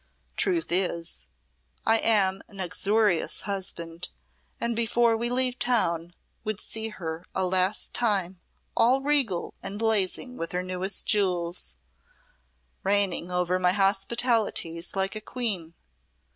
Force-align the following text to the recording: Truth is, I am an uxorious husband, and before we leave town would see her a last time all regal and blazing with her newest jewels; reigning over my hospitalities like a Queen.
Truth 0.35 0.71
is, 0.71 1.27
I 1.85 1.99
am 1.99 2.41
an 2.47 2.59
uxorious 2.59 3.41
husband, 3.41 4.09
and 4.59 4.75
before 4.75 5.15
we 5.15 5.29
leave 5.29 5.59
town 5.59 6.15
would 6.43 6.59
see 6.59 6.89
her 6.89 7.23
a 7.35 7.45
last 7.45 7.93
time 7.93 8.41
all 8.75 9.01
regal 9.01 9.53
and 9.61 9.77
blazing 9.77 10.37
with 10.37 10.53
her 10.53 10.63
newest 10.63 11.05
jewels; 11.05 11.75
reigning 12.81 13.29
over 13.29 13.59
my 13.59 13.73
hospitalities 13.73 14.95
like 14.95 15.15
a 15.15 15.21
Queen. 15.21 15.75